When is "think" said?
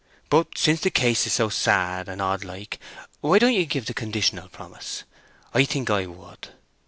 5.63-5.91